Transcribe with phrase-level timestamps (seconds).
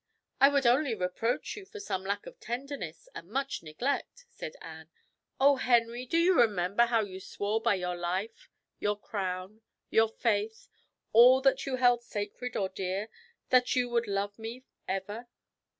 [0.39, 4.89] "I would only reproach you for some lack of tenderness, and much neglect," said Anne.
[5.39, 6.07] "Oh, Henry!
[6.07, 9.61] do you remember how you swore by your life your crown
[9.91, 10.69] your faith
[11.13, 13.09] all that you held sacred or dear
[13.49, 15.27] that you would love me ever?"